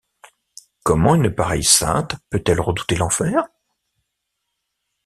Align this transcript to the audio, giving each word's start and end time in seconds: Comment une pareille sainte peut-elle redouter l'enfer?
Comment 0.81 1.13
une 1.13 1.29
pareille 1.29 1.63
sainte 1.63 2.15
peut-elle 2.31 2.59
redouter 2.59 2.95
l'enfer? 2.95 3.47